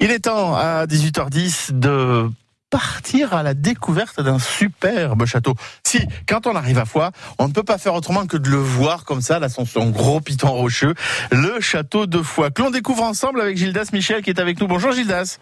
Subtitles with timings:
[0.00, 2.28] Il est temps à 18h10 de
[2.70, 5.54] partir à la découverte d'un superbe château.
[5.84, 8.56] Si, quand on arrive à Foix, on ne peut pas faire autrement que de le
[8.56, 10.94] voir comme ça, là, son, son gros piton rocheux,
[11.30, 14.66] le château de Foix, que l'on découvre ensemble avec Gildas Michel qui est avec nous.
[14.66, 15.38] Bonjour Gildas.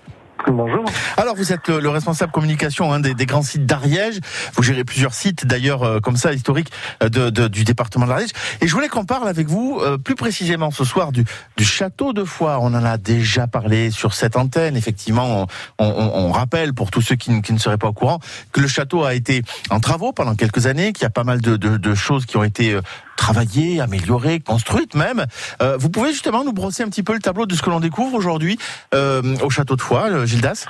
[1.16, 4.20] Alors, vous êtes le, le responsable communication hein, des, des, grands sites d'Ariège.
[4.54, 6.70] Vous gérez plusieurs sites, d'ailleurs, euh, comme ça, historiques
[7.02, 8.30] euh, de, de, du département de l'Ariège.
[8.60, 11.24] Et je voulais qu'on parle avec vous euh, plus précisément ce soir du,
[11.56, 12.58] du château de Foix.
[12.60, 14.76] On en a déjà parlé sur cette antenne.
[14.76, 15.46] Effectivement,
[15.78, 18.18] on, on, on rappelle pour tous ceux qui, qui, ne seraient pas au courant
[18.52, 21.40] que le château a été en travaux pendant quelques années, qu'il y a pas mal
[21.40, 22.78] de, de, de choses qui ont été
[23.16, 25.26] travaillées, améliorées, construites même.
[25.60, 27.80] Euh, vous pouvez justement nous brosser un petit peu le tableau de ce que l'on
[27.80, 28.58] découvre aujourd'hui
[28.94, 30.66] euh, au château de Foix, Gildas?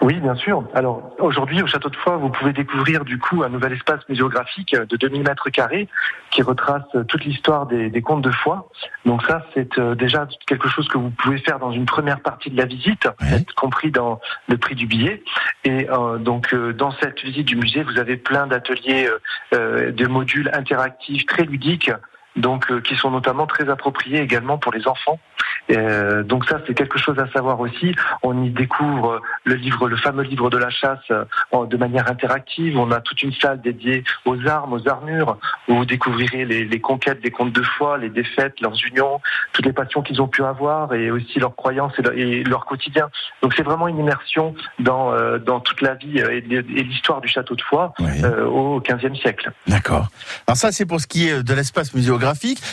[0.00, 0.64] Oui, bien sûr.
[0.74, 4.76] Alors aujourd'hui, au château de Foix, vous pouvez découvrir du coup un nouvel espace muséographique
[4.76, 5.88] de 2000 mètres carrés
[6.30, 8.68] qui retrace toute l'histoire des, des contes de Foix.
[9.04, 12.56] Donc ça, c'est déjà quelque chose que vous pouvez faire dans une première partie de
[12.56, 13.08] la visite,
[13.56, 15.22] compris dans le prix du billet.
[15.64, 19.08] Et euh, donc euh, dans cette visite du musée, vous avez plein d'ateliers,
[19.54, 21.90] euh, de modules interactifs très ludiques
[22.36, 25.18] donc euh, qui sont notamment très appropriés également pour les enfants.
[25.70, 27.94] Euh, donc ça, c'est quelque chose à savoir aussi.
[28.22, 31.24] On y découvre le livre, le fameux livre de la chasse, euh,
[31.66, 32.76] de manière interactive.
[32.78, 36.80] On a toute une salle dédiée aux armes, aux armures, où vous découvrirez les, les
[36.80, 39.20] conquêtes des contes de foi, les défaites, leurs unions,
[39.52, 42.66] toutes les passions qu'ils ont pu avoir, et aussi leurs croyances et, leur, et leur
[42.66, 43.08] quotidien.
[43.42, 47.28] Donc c'est vraiment une immersion dans euh, dans toute la vie et, et l'histoire du
[47.28, 48.22] château de Foix oui.
[48.24, 49.52] Euh, au XVe siècle.
[49.66, 50.08] D'accord.
[50.46, 52.23] Alors ça, c'est pour ce qui est de l'espace muséographique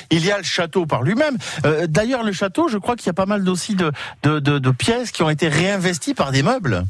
[0.09, 1.37] Il y a le château par lui-même.
[1.65, 5.23] Euh, D'ailleurs, le château, je crois qu'il y a pas mal aussi de pièces qui
[5.23, 6.85] ont été réinvesties par des meubles.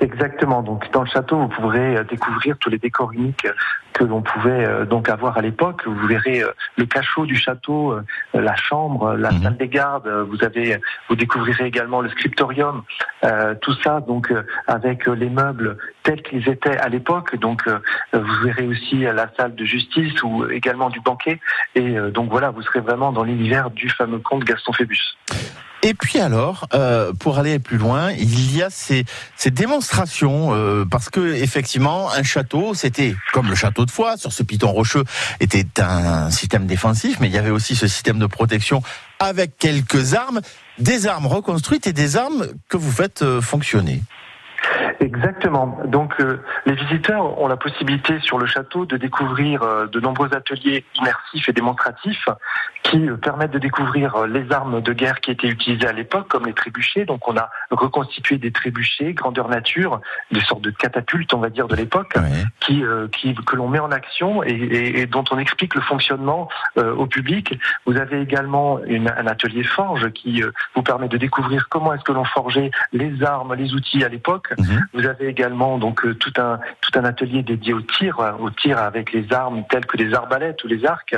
[0.00, 0.62] Exactement.
[0.62, 3.46] Donc dans le château, vous pourrez découvrir tous les décors uniques
[3.92, 5.82] que l'on pouvait donc avoir à l'époque.
[5.86, 6.42] Vous verrez
[6.76, 7.98] le cachot du château,
[8.34, 9.42] la chambre, la mmh.
[9.42, 10.08] salle des gardes.
[10.28, 10.76] Vous avez,
[11.08, 12.82] vous découvrirez également le scriptorium.
[13.24, 14.32] Euh, tout ça donc
[14.66, 17.36] avec les meubles tels qu'ils étaient à l'époque.
[17.36, 17.66] Donc
[18.12, 21.40] vous verrez aussi la salle de justice ou également du banquet.
[21.74, 25.16] Et donc voilà, vous serez vraiment dans l'univers du fameux comte Gaston Phébus.
[25.86, 29.04] Et puis alors, euh, pour aller plus loin, il y a ces,
[29.52, 34.42] démonstrations euh, parce que effectivement, un château, c'était comme le château de Foix sur ce
[34.42, 35.04] piton rocheux,
[35.38, 38.82] était un système défensif, mais il y avait aussi ce système de protection
[39.20, 40.40] avec quelques armes,
[40.80, 44.00] des armes reconstruites et des armes que vous faites euh, fonctionner.
[44.98, 45.78] Exactement.
[45.84, 46.14] Donc
[46.64, 49.60] les visiteurs ont la possibilité sur le château de découvrir
[49.92, 52.26] de nombreux ateliers immersifs et démonstratifs
[52.90, 56.46] qui euh, permettent de découvrir les armes de guerre qui étaient utilisées à l'époque, comme
[56.46, 57.04] les trébuchets.
[57.04, 61.68] Donc on a reconstitué des trébuchets grandeur nature, des sortes de catapultes, on va dire,
[61.68, 62.44] de l'époque, oui.
[62.60, 66.48] qui, qui, que l'on met en action et, et, et, dont on explique le fonctionnement
[66.76, 67.58] au public.
[67.86, 70.42] Vous avez également une, un atelier forge qui
[70.74, 74.52] vous permet de découvrir comment est-ce que l'on forgeait les armes, les outils à l'époque.
[74.58, 74.64] Mmh.
[74.94, 78.78] Vous avez également donc euh, tout un tout un atelier dédié au tir, au tir
[78.78, 81.14] avec les armes telles que les arbalètes ou les arcs.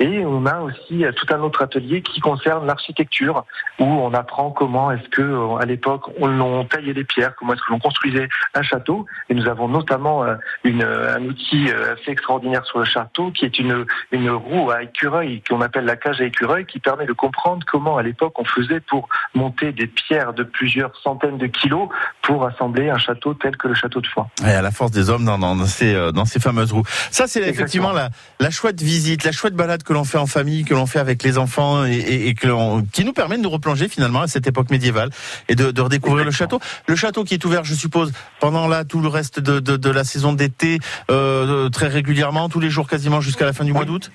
[0.00, 3.44] Et on a aussi euh, tout un autre atelier qui concerne l'architecture,
[3.78, 7.62] où on apprend comment est-ce que euh, à l'époque on taillait les pierres, comment est-ce
[7.62, 9.06] que l'on construisait un château.
[9.28, 10.24] Et nous avons notamment
[10.64, 15.42] une, un outil assez extraordinaire sur le château, qui est une une roue à écureuil
[15.48, 18.80] qu'on appelle la cage à écureuil, qui permet de comprendre comment à l'époque on faisait
[18.80, 21.88] pour monter des pierres de plusieurs centaines de kilos
[22.22, 24.28] pour assembler un château tel que le château de Foix.
[24.44, 26.84] Et à la force des hommes dans, dans, ces, euh, dans ces fameuses roues.
[27.10, 30.64] Ça, c'est effectivement la, la chouette visite, la chouette balade que l'on fait en famille,
[30.64, 32.48] que l'on fait avec les enfants et, et, et que
[32.92, 35.10] qui nous permet de nous replonger finalement à cette époque médiévale
[35.48, 36.58] et de, de redécouvrir exactement.
[36.60, 36.82] le château.
[36.88, 39.90] Le château qui est ouvert, je suppose, pendant là tout le reste de, de, de
[39.90, 40.78] la saison d'été,
[41.10, 44.10] euh, très régulièrement, tous les jours quasiment jusqu'à la fin du mois d'août?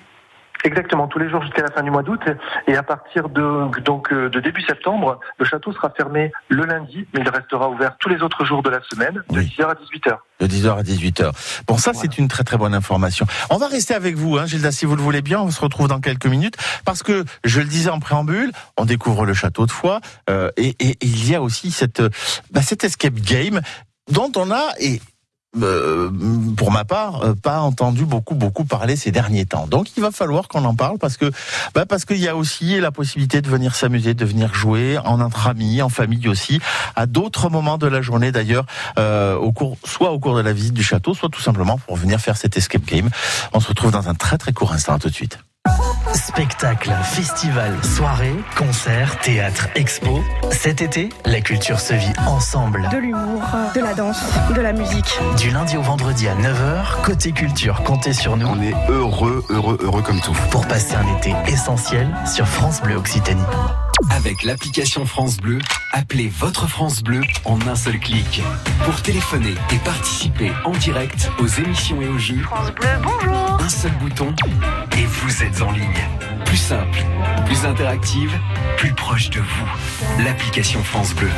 [0.64, 2.20] Exactement, tous les jours jusqu'à la fin du mois d'août.
[2.66, 7.20] Et à partir de, donc, de début septembre, le château sera fermé le lundi, mais
[7.20, 9.54] il restera ouvert tous les autres jours de la semaine, de oui.
[9.58, 10.18] 10h à 18h.
[10.40, 11.62] De 10h à 18h.
[11.66, 12.00] Bon, ça, voilà.
[12.00, 13.26] c'est une très très bonne information.
[13.50, 15.40] On va rester avec vous, hein, Gilda, si vous le voulez bien.
[15.40, 16.56] On se retrouve dans quelques minutes.
[16.84, 20.00] Parce que, je le disais en préambule, on découvre le château de Foix.
[20.28, 22.02] Euh, et, et, et, il y a aussi cette,
[22.50, 23.60] bah, cette escape game
[24.10, 25.00] dont on a, et
[25.60, 26.10] euh,
[26.56, 29.66] pour ma part, euh, pas entendu beaucoup beaucoup parler ces derniers temps.
[29.66, 31.30] Donc il va falloir qu'on en parle parce que
[31.74, 35.20] bah parce qu'il y a aussi la possibilité de venir s'amuser, de venir jouer en
[35.20, 36.60] entre amis, en famille aussi,
[36.94, 38.66] à d'autres moments de la journée d'ailleurs,
[38.98, 41.96] euh, au cours soit au cours de la visite du château, soit tout simplement pour
[41.96, 43.10] venir faire cet escape game.
[43.52, 44.94] On se retrouve dans un très très court instant.
[44.94, 45.38] À tout de suite.
[46.20, 50.20] Spectacle, festival, soirée, concert, théâtre, expo.
[50.50, 52.86] Cet été, la culture se vit ensemble.
[52.92, 53.42] De l'humour,
[53.74, 54.22] de la danse,
[54.54, 55.18] de la musique.
[55.38, 58.46] Du lundi au vendredi à 9h, côté culture, comptez sur nous.
[58.46, 60.36] On est heureux, heureux, heureux comme tout.
[60.50, 63.40] Pour passer un été essentiel sur France Bleu Occitanie.
[64.08, 65.58] Avec l'application France Bleu,
[65.92, 68.42] appelez votre France Bleu en un seul clic.
[68.84, 73.60] Pour téléphoner et participer en direct aux émissions et aux jeux, France Bleu, bonjour.
[73.60, 74.34] un seul bouton
[74.96, 76.08] et vous êtes en ligne.
[76.46, 76.98] Plus simple,
[77.46, 78.32] plus interactive,
[78.78, 80.22] plus proche de vous.
[80.24, 81.30] L'application France Bleu.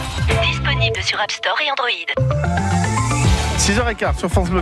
[0.42, 2.91] Disponible sur App Store et Android.
[3.72, 4.60] 6h15 sur France Bleu.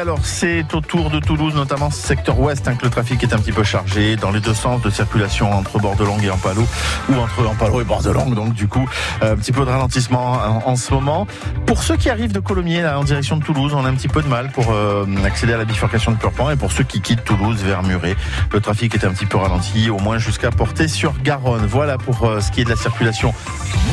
[0.00, 3.52] Alors, c'est autour de Toulouse, notamment secteur ouest, hein, que le trafic est un petit
[3.52, 6.66] peu chargé dans les deux sens de circulation entre Bordelangue et Ampalo
[7.08, 8.34] ou entre Ampalo et Bordelangue.
[8.34, 8.88] Donc, du coup,
[9.22, 11.28] euh, un petit peu de ralentissement en, en ce moment.
[11.64, 14.08] Pour ceux qui arrivent de Colomiers, là, en direction de Toulouse, on a un petit
[14.08, 16.50] peu de mal pour euh, accéder à la bifurcation de Purpan.
[16.50, 18.16] Et pour ceux qui quittent Toulouse vers Muret,
[18.52, 21.66] le trafic est un petit peu ralenti, au moins jusqu'à Porter sur Garonne.
[21.66, 23.32] Voilà pour euh, ce qui est de la circulation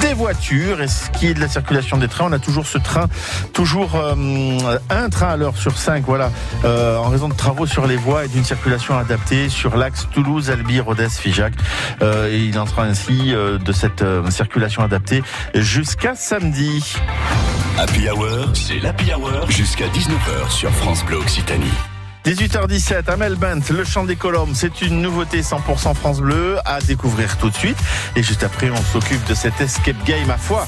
[0.01, 2.25] des voitures et ce qui est de la circulation des trains.
[2.29, 3.05] On a toujours ce train,
[3.53, 3.95] toujours
[4.89, 6.31] un train à l'heure sur cinq, voilà,
[6.65, 10.49] euh, en raison de travaux sur les voies et d'une circulation adaptée sur l'axe Toulouse,
[10.49, 11.53] Albi, Rodez, Figeac.
[12.01, 15.23] Euh, et il en sera ainsi euh, de cette euh, circulation adaptée
[15.55, 16.95] jusqu'à samedi.
[17.77, 21.71] Happy Hour, c'est l'Happy Hour jusqu'à 19h sur France Bleu Occitanie.
[22.25, 27.37] 18h17, Amel Bent, le chant des colombes, c'est une nouveauté 100% France Bleu à découvrir
[27.37, 27.77] tout de suite.
[28.17, 30.67] Et juste après, on s'occupe de cet escape game à foi.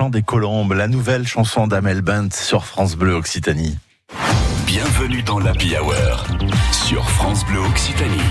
[0.00, 3.76] chant des colombes, la nouvelle chanson d'Amel Bent sur France Bleu Occitanie.
[5.10, 6.24] Bienvenue dans l'Happy Hour
[6.70, 8.22] sur France Bleu Occitanie.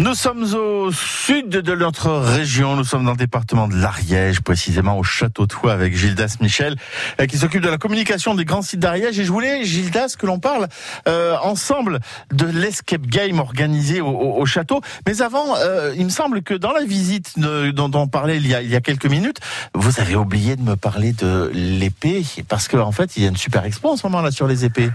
[0.00, 4.98] Nous sommes au sud de notre région, nous sommes dans le département de l'Ariège, précisément
[4.98, 6.74] au Château Foix avec Gildas Michel,
[7.20, 9.16] euh, qui s'occupe de la communication des grands sites d'Ariège.
[9.20, 10.66] Et je voulais, Gildas, que l'on parle
[11.06, 12.00] euh, ensemble
[12.32, 14.80] de l'escape game organisé au, au- au château.
[15.06, 18.54] Mais avant, euh, il me semble que dans la visite dont on parlait il y,
[18.74, 19.38] a, quelques minutes,
[19.72, 23.28] vous avez oublié de me parler de l'épée, parce qu'en en fait, il y a
[23.28, 24.90] une super expo en ce moment là sur les épées.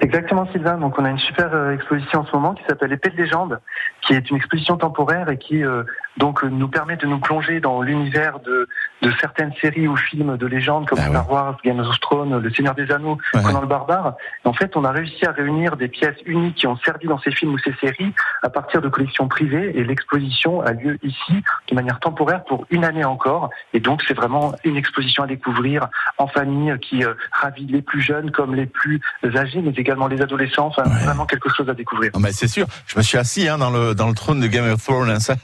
[0.00, 0.78] Exactement, Sylvain.
[0.78, 3.60] Donc, on a une super euh, exposition en ce moment qui s'appelle Épée de légende,
[4.02, 5.84] qui est une exposition temporaire et qui euh,
[6.16, 8.68] donc euh, nous permet de nous plonger dans l'univers de,
[9.02, 11.10] de certaines séries ou films de légende comme Ah ouais.
[11.10, 13.42] Star Wars, Game of Thrones, Le Seigneur des Anneaux, Ouais.
[13.42, 14.14] Conan le Barbare.
[14.44, 17.30] En fait, on a réussi à réunir des pièces uniques qui ont servi dans ces
[17.32, 21.74] films ou ces séries à partir de collections privées et l'exposition a lieu ici de
[21.74, 23.50] manière temporaire pour une année encore.
[23.72, 28.00] Et donc, c'est vraiment une exposition à découvrir en famille qui euh, ravit les plus
[28.02, 29.00] jeunes comme les plus
[29.36, 30.66] âgés, mais également les adolescents.
[30.66, 31.04] Enfin, Ouais.
[31.04, 32.10] vraiment quelque chose à découvrir.
[32.20, 34.70] Mais c'est sûr, je me suis assis hein, dans, le, dans le trône de Game
[34.70, 35.10] of Thrones.
[35.10, 35.18] hein.
[35.20, 35.34] Ça,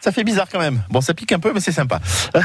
[0.00, 0.82] ça fait bizarre quand même.
[0.90, 2.00] Bon, ça pique un peu, mais c'est sympa.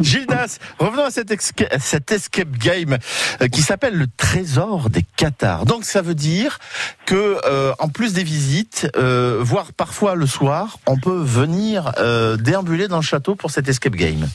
[0.00, 2.98] Gildas, revenons à cet, esca- cet escape game
[3.40, 5.64] euh, qui s'appelle le Trésor des Qatars.
[5.66, 6.58] Donc ça veut dire
[7.06, 12.36] que, euh, en plus des visites, euh, voire parfois le soir, on peut venir euh,
[12.36, 14.28] déambuler dans le château pour cet escape game.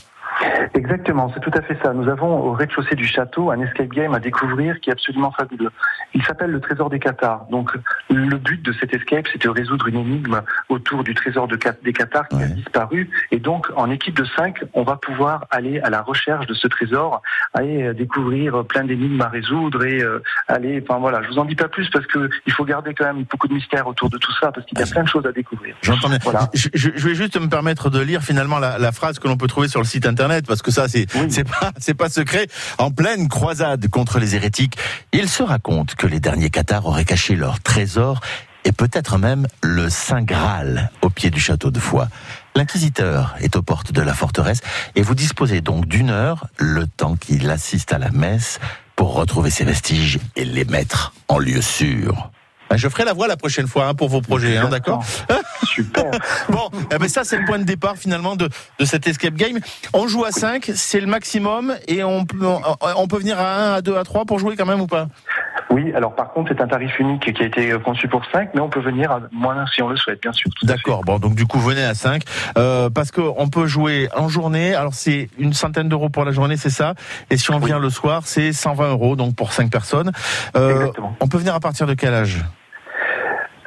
[0.78, 1.92] Exactement, c'est tout à fait ça.
[1.92, 5.70] Nous avons au rez-de-chaussée du château un escape game à découvrir qui est absolument fabuleux.
[6.14, 7.46] Il s'appelle le Trésor des Qatars.
[7.50, 7.72] Donc,
[8.08, 11.92] le but de cet escape, c'était de résoudre une énigme autour du Trésor de des
[11.92, 13.10] Qatars qui a disparu.
[13.32, 16.68] Et donc, en équipe de cinq, on va pouvoir aller à la recherche de ce
[16.68, 20.82] trésor, aller euh, découvrir plein d'énigmes à résoudre et euh, aller.
[20.88, 23.24] Enfin voilà, je vous en dis pas plus parce que il faut garder quand même
[23.24, 25.32] beaucoup de mystère autour de tout ça parce qu'il y a plein de choses à
[25.32, 25.74] découvrir.
[25.82, 26.18] J'entends bien.
[26.22, 26.48] Voilà.
[26.54, 29.36] Je, je- je vais juste me permettre de lire finalement la, la phrase que l'on
[29.36, 31.26] peut trouver sur le site internet parce que ça c'est Oui.
[31.30, 32.46] c'est pas c'est pas secret.
[32.78, 34.76] En pleine croisade contre les hérétiques,
[35.12, 38.20] il se raconte que les derniers Cathares auraient caché leur trésor
[38.64, 42.08] et peut-être même le Saint Graal au pied du château de Foix.
[42.56, 44.60] L'inquisiteur est aux portes de la forteresse
[44.96, 48.58] et vous disposez donc d'une heure, le temps qu'il assiste à la messe,
[48.96, 52.30] pour retrouver ses vestiges et les mettre en lieu sûr.
[52.68, 55.04] Ben, Je ferai la voix la prochaine fois hein, pour vos projets, hein, d'accord
[55.68, 56.10] Super.
[56.48, 58.48] Bon, eh ben ça c'est le point de départ finalement de,
[58.78, 59.58] de cet escape game.
[59.92, 62.62] On joue à 5, c'est le maximum et on, peut- on,
[62.96, 65.08] on peut venir à 1, à 2, à 3 pour jouer quand même ou pas?
[65.70, 68.60] Oui, alors par contre, c'est un tarif unique qui a été conçu pour 5, mais
[68.60, 70.50] on peut venir à moins si on le souhaite, bien sûr.
[70.62, 72.22] D'accord, bon donc du coup venez à 5
[72.56, 76.56] euh, parce qu'on peut jouer en journée, alors c'est une centaine d'euros pour la journée,
[76.56, 76.94] c'est ça?
[77.30, 77.66] Et si on Oui.
[77.66, 80.12] vient le soir, c'est 120 euros donc pour 5 personnes.
[80.56, 81.14] Euh, Exactement.
[81.20, 82.44] on peut venir à partir de quel âge?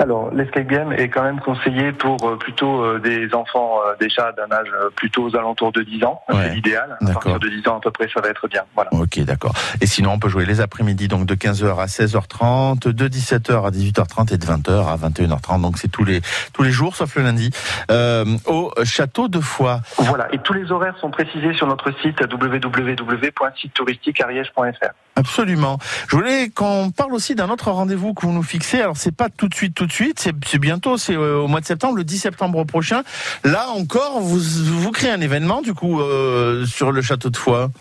[0.01, 4.31] Alors, l'escape game est quand même conseillé pour euh, plutôt euh, des enfants euh, déjà
[4.31, 6.23] d'un âge euh, plutôt aux alentours de 10 ans.
[6.27, 6.37] Ouais.
[6.41, 6.97] C'est l'idéal.
[6.99, 8.63] À partir de 10 ans à peu près, ça va être bien.
[8.73, 8.91] Voilà.
[8.93, 9.53] Ok, d'accord.
[9.79, 13.69] Et sinon, on peut jouer les après-midi, donc de 15h à 16h30, de 17h à
[13.69, 15.61] 18h30 et de 20h à 21h30.
[15.61, 16.21] Donc c'est tous les
[16.53, 17.51] tous les jours, sauf le lundi,
[17.91, 19.81] euh, au château de Foix.
[19.99, 20.33] Voilà.
[20.33, 24.93] Et tous les horaires sont précisés sur notre site www.sitetouristiqueariège.fr.
[25.15, 25.77] Absolument.
[26.07, 28.81] Je voulais qu'on parle aussi d'un autre rendez-vous que vous nous fixez.
[28.81, 30.19] Alors c'est pas tout de suite, tout de suite.
[30.19, 30.97] C'est bientôt.
[30.97, 33.03] C'est euh, au mois de septembre, le 10 septembre prochain.
[33.43, 37.71] Là encore, vous vous créez un événement du coup euh, sur le château de Foix.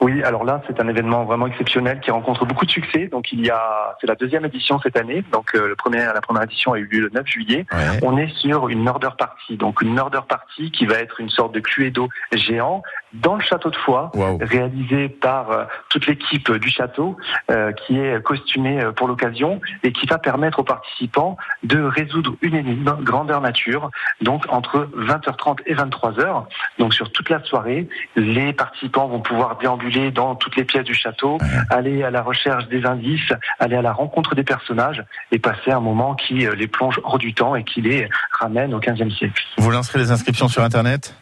[0.00, 3.08] Oui, alors là, c'est un événement vraiment exceptionnel qui rencontre beaucoup de succès.
[3.08, 5.24] Donc, il y a, c'est la deuxième édition cette année.
[5.32, 7.66] Donc, euh, le premier, la première édition a eu lieu le 9 juillet.
[7.72, 7.98] Ouais.
[8.02, 9.56] On est sur une murder party.
[9.56, 13.70] Donc, une murder party qui va être une sorte de cluedo géant dans le château
[13.70, 14.12] de Foix.
[14.40, 17.16] Réalisé par euh, toute l'équipe du château,
[17.50, 22.34] euh, qui est costumée euh, pour l'occasion et qui va permettre aux participants de résoudre
[22.42, 23.90] une énigme grandeur nature,
[24.20, 26.44] donc entre 20h30 et 23h.
[26.78, 30.94] Donc sur toute la soirée, les participants vont pouvoir déambuler dans toutes les pièces du
[30.94, 31.38] château,
[31.70, 35.80] aller à la recherche des indices, aller à la rencontre des personnages et passer un
[35.80, 39.42] moment qui euh, les plonge hors du temps et qui les ramène au 15e siècle.
[39.56, 41.14] Vous lancerez les inscriptions sur Internet?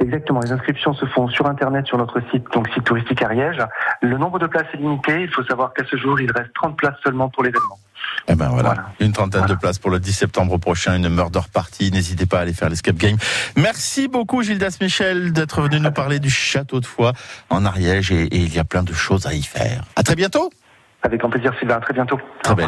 [0.00, 3.58] Exactement, les inscriptions se font sur Internet sur notre site, donc site touristique Ariège.
[4.00, 6.76] Le nombre de places est limité, il faut savoir qu'à ce jour, il reste 30
[6.76, 7.78] places seulement pour l'événement.
[8.28, 8.84] Eh ben voilà, Voilà.
[9.00, 9.54] une trentaine Voilà.
[9.54, 11.90] de places pour le 10 septembre prochain, une murder party.
[11.92, 13.16] N'hésitez pas à aller faire l'escape game.
[13.56, 17.12] Merci beaucoup Gildas Michel d'être venu nous parler du château de Foix
[17.50, 19.84] en Ariège et, et il y a plein de choses à y faire.
[19.94, 20.50] À très bientôt.
[21.02, 22.18] Avec grand plaisir, Sylvain, à très bientôt.
[22.42, 22.64] Très belle